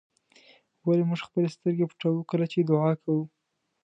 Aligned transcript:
ولې 0.87 1.03
موږ 1.09 1.19
خپلې 1.27 1.47
سترګې 1.55 1.85
پټوو 1.89 2.27
کله 2.31 2.45
چې 2.51 2.59
دعا 2.69 2.91
کوو. 3.01 3.23